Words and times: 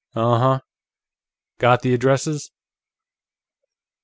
"Uh 0.15 0.39
huh. 0.39 0.59
Got 1.59 1.83
the 1.83 1.93
addresses?" 1.93 2.49